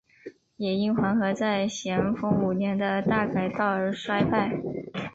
[0.57, 4.51] 也因黄河在咸丰五年的大改道而衰败。